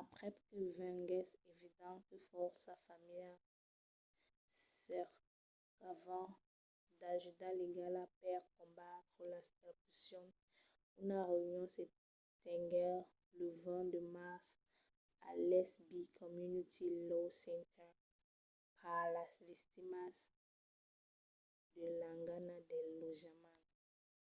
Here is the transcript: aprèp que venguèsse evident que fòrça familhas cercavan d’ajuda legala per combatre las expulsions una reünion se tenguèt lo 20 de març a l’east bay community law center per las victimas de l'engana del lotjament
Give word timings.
aprèp 0.00 0.36
que 0.48 0.58
venguèsse 0.78 1.38
evident 1.52 1.98
que 2.08 2.16
fòrça 2.30 2.72
familhas 2.86 3.40
cercavan 4.86 6.26
d’ajuda 7.00 7.48
legala 7.62 8.04
per 8.22 8.40
combatre 8.58 9.22
las 9.34 9.48
expulsions 9.70 10.32
una 11.02 11.18
reünion 11.30 11.66
se 11.76 11.84
tenguèt 12.46 13.04
lo 13.38 13.48
20 13.66 13.94
de 13.94 14.00
març 14.18 14.46
a 15.28 15.30
l’east 15.48 15.76
bay 15.88 16.06
community 16.20 16.86
law 17.10 17.28
center 17.46 17.90
per 18.80 19.02
las 19.16 19.32
victimas 19.50 20.14
de 21.78 21.86
l'engana 22.00 22.56
del 22.68 22.86
lotjament 23.00 23.58